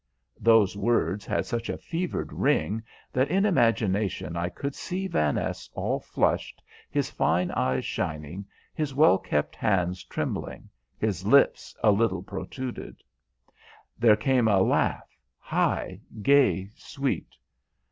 [0.39, 2.81] Those words had such a fevered ring
[3.13, 9.19] that in imagination I could see Vaness all flushed, his fine eyes shining, his well
[9.19, 13.03] kept hands trembling, his lips a little protruded.
[13.99, 17.35] There came a laugh, high, gay, sweet.